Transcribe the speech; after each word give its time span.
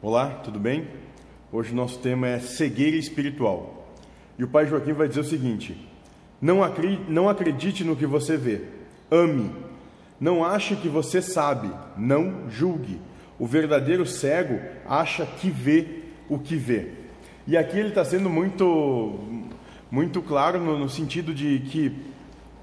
Olá, 0.00 0.28
tudo 0.44 0.60
bem? 0.60 0.86
Hoje 1.50 1.72
o 1.72 1.74
nosso 1.74 1.98
tema 1.98 2.28
é 2.28 2.38
cegueira 2.38 2.96
espiritual. 2.96 3.84
E 4.38 4.44
o 4.44 4.48
pai 4.48 4.64
Joaquim 4.64 4.92
vai 4.92 5.08
dizer 5.08 5.22
o 5.22 5.24
seguinte: 5.24 5.76
não 6.40 6.62
acredite, 6.62 7.10
não 7.10 7.28
acredite 7.28 7.82
no 7.82 7.96
que 7.96 8.06
você 8.06 8.36
vê, 8.36 8.62
ame. 9.10 9.50
Não 10.20 10.44
ache 10.44 10.76
que 10.76 10.88
você 10.88 11.20
sabe, 11.20 11.68
não 11.96 12.48
julgue. 12.48 13.00
O 13.40 13.46
verdadeiro 13.46 14.06
cego 14.06 14.60
acha 14.86 15.26
que 15.26 15.50
vê 15.50 16.04
o 16.28 16.38
que 16.38 16.54
vê. 16.54 16.92
E 17.44 17.56
aqui 17.56 17.76
ele 17.76 17.88
está 17.88 18.04
sendo 18.04 18.30
muito, 18.30 19.18
muito 19.90 20.22
claro 20.22 20.60
no, 20.60 20.78
no 20.78 20.88
sentido 20.88 21.34
de 21.34 21.58
que 21.58 21.92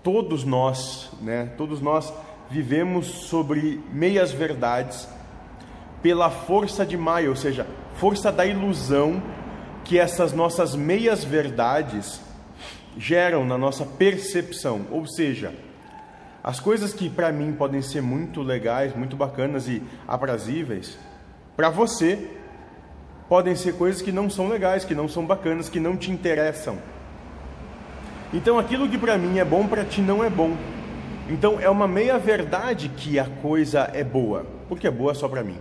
todos 0.00 0.44
nós, 0.44 1.10
né, 1.20 1.52
todos 1.56 1.80
nós 1.80 2.12
vivemos 2.48 3.06
sobre 3.06 3.80
meias 3.92 4.30
verdades 4.30 5.08
pela 6.06 6.30
força 6.30 6.86
de 6.86 6.96
Maia, 6.96 7.28
ou 7.28 7.34
seja, 7.34 7.66
força 7.96 8.30
da 8.30 8.46
ilusão 8.46 9.20
que 9.82 9.98
essas 9.98 10.32
nossas 10.32 10.76
meias 10.76 11.24
verdades 11.24 12.20
geram 12.96 13.44
na 13.44 13.58
nossa 13.58 13.84
percepção. 13.84 14.86
Ou 14.92 15.04
seja, 15.04 15.52
as 16.44 16.60
coisas 16.60 16.94
que 16.94 17.10
para 17.10 17.32
mim 17.32 17.52
podem 17.52 17.82
ser 17.82 18.02
muito 18.02 18.40
legais, 18.40 18.94
muito 18.94 19.16
bacanas 19.16 19.66
e 19.66 19.82
aprazíveis, 20.06 20.96
para 21.56 21.70
você 21.70 22.30
podem 23.28 23.56
ser 23.56 23.74
coisas 23.74 24.00
que 24.00 24.12
não 24.12 24.30
são 24.30 24.46
legais, 24.46 24.84
que 24.84 24.94
não 24.94 25.08
são 25.08 25.26
bacanas, 25.26 25.68
que 25.68 25.80
não 25.80 25.96
te 25.96 26.12
interessam. 26.12 26.78
Então 28.32 28.60
aquilo 28.60 28.88
que 28.88 28.96
para 28.96 29.18
mim 29.18 29.40
é 29.40 29.44
bom 29.44 29.66
para 29.66 29.84
ti 29.84 30.00
não 30.00 30.22
é 30.22 30.30
bom. 30.30 30.56
Então 31.28 31.58
é 31.60 31.68
uma 31.68 31.88
meia 31.88 32.16
verdade 32.16 32.90
que 32.90 33.18
a 33.18 33.24
coisa 33.24 33.90
é 33.92 34.04
boa, 34.04 34.46
porque 34.68 34.86
é 34.86 34.90
boa 34.92 35.12
só 35.12 35.28
para 35.28 35.42
mim. 35.42 35.58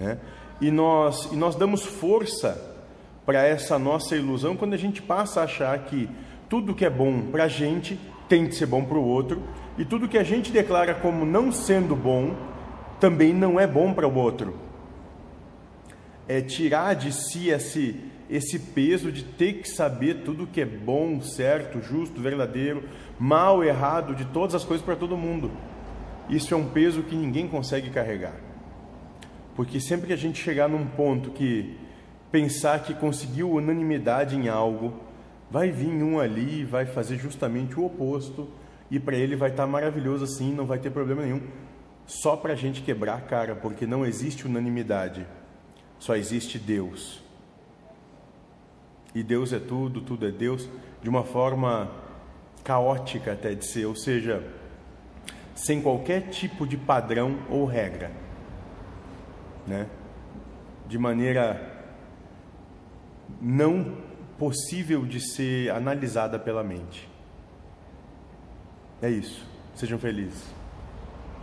Né? 0.00 0.16
E, 0.62 0.70
nós, 0.70 1.30
e 1.30 1.36
nós 1.36 1.54
damos 1.54 1.84
força 1.84 2.58
para 3.26 3.44
essa 3.44 3.78
nossa 3.78 4.16
ilusão 4.16 4.56
quando 4.56 4.72
a 4.72 4.78
gente 4.78 5.02
passa 5.02 5.40
a 5.40 5.44
achar 5.44 5.78
que 5.80 6.08
tudo 6.48 6.74
que 6.74 6.86
é 6.86 6.90
bom 6.90 7.30
para 7.30 7.44
a 7.44 7.48
gente 7.48 8.00
tem 8.26 8.46
de 8.46 8.54
ser 8.54 8.66
bom 8.66 8.82
para 8.82 8.96
o 8.96 9.04
outro, 9.04 9.42
e 9.76 9.84
tudo 9.84 10.08
que 10.08 10.16
a 10.16 10.22
gente 10.22 10.52
declara 10.52 10.94
como 10.94 11.26
não 11.26 11.52
sendo 11.52 11.94
bom 11.94 12.34
também 12.98 13.34
não 13.34 13.58
é 13.58 13.66
bom 13.66 13.92
para 13.92 14.08
o 14.08 14.14
outro. 14.14 14.56
É 16.26 16.40
tirar 16.40 16.94
de 16.94 17.12
si 17.12 17.50
esse, 17.50 18.00
esse 18.28 18.58
peso 18.58 19.10
de 19.10 19.24
ter 19.24 19.54
que 19.54 19.68
saber 19.68 20.22
tudo 20.22 20.46
que 20.46 20.60
é 20.60 20.66
bom, 20.66 21.20
certo, 21.20 21.82
justo, 21.82 22.20
verdadeiro, 22.20 22.84
mal, 23.18 23.64
errado, 23.64 24.14
de 24.14 24.24
todas 24.26 24.54
as 24.54 24.64
coisas 24.64 24.84
para 24.84 24.96
todo 24.96 25.16
mundo. 25.16 25.50
Isso 26.28 26.54
é 26.54 26.56
um 26.56 26.68
peso 26.68 27.02
que 27.02 27.16
ninguém 27.16 27.48
consegue 27.48 27.90
carregar. 27.90 28.49
Porque 29.60 29.78
sempre 29.78 30.06
que 30.06 30.12
a 30.14 30.16
gente 30.16 30.42
chegar 30.42 30.70
num 30.70 30.86
ponto 30.86 31.32
que 31.32 31.76
pensar 32.32 32.82
que 32.82 32.94
conseguiu 32.94 33.50
unanimidade 33.50 34.34
em 34.34 34.48
algo, 34.48 34.98
vai 35.50 35.70
vir 35.70 36.02
um 36.02 36.18
ali 36.18 36.60
e 36.60 36.64
vai 36.64 36.86
fazer 36.86 37.18
justamente 37.18 37.78
o 37.78 37.84
oposto, 37.84 38.48
e 38.90 38.98
para 38.98 39.16
ele 39.16 39.36
vai 39.36 39.50
estar 39.50 39.64
tá 39.64 39.68
maravilhoso 39.68 40.24
assim, 40.24 40.54
não 40.54 40.64
vai 40.64 40.78
ter 40.78 40.88
problema 40.88 41.20
nenhum. 41.20 41.42
Só 42.06 42.36
para 42.36 42.54
a 42.54 42.56
gente 42.56 42.80
quebrar 42.80 43.18
a 43.18 43.20
cara, 43.20 43.54
porque 43.54 43.86
não 43.86 44.06
existe 44.06 44.46
unanimidade, 44.46 45.26
só 45.98 46.16
existe 46.16 46.58
Deus. 46.58 47.22
E 49.14 49.22
Deus 49.22 49.52
é 49.52 49.58
tudo, 49.58 50.00
tudo 50.00 50.26
é 50.26 50.30
Deus, 50.30 50.70
de 51.02 51.10
uma 51.10 51.22
forma 51.22 51.90
caótica 52.64 53.34
até 53.34 53.54
de 53.54 53.66
ser, 53.66 53.84
ou 53.84 53.94
seja, 53.94 54.42
sem 55.54 55.82
qualquer 55.82 56.30
tipo 56.30 56.66
de 56.66 56.78
padrão 56.78 57.40
ou 57.50 57.66
regra 57.66 58.29
né? 59.66 59.86
de 60.88 60.98
maneira 60.98 61.84
não 63.40 63.96
possível 64.36 65.06
de 65.06 65.20
ser 65.20 65.70
analisada 65.70 66.38
pela 66.38 66.64
mente. 66.64 67.08
É 69.00 69.08
isso. 69.08 69.46
Sejam 69.74 69.98
felizes. 69.98 70.59